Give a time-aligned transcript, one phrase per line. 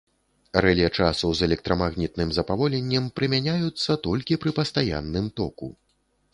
[0.65, 5.75] Рэле часу з электрамагнітным запаволеннем прымяняюцца толькі пры пастаянным току.